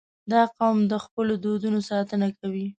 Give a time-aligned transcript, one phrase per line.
[0.31, 2.65] •دا قوم د خپلو دودونو ساتنه کوي.